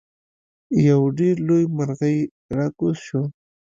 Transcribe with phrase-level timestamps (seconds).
[0.87, 2.17] یو ډیر لوی مرغۍ
[2.57, 3.21] راکوز شو.